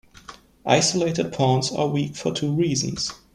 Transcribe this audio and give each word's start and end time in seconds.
Isolated 0.65 1.31
pawns 1.31 1.71
are 1.71 1.87
weak 1.87 2.15
for 2.15 2.33
two 2.33 2.51
reasons. 2.51 3.13